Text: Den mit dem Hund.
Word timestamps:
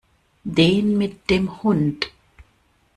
Den 0.45 0.97
mit 0.97 1.29
dem 1.29 1.61
Hund. 1.61 2.07